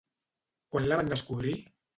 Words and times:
Quan 0.75 0.89
la 0.93 0.99
van 1.03 1.13
descobrir? 1.15 1.57